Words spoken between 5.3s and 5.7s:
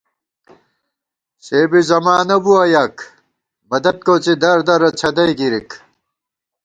گِرِک